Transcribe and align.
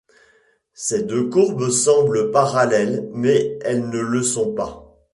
Ces 0.73 1.03
deux 1.03 1.29
courbes 1.29 1.69
semblent 1.69 2.31
parallèles 2.31 3.07
mais 3.13 3.59
elles 3.61 3.87
ne 3.87 3.99
le 3.99 4.23
sont 4.23 4.51
pas. 4.55 4.97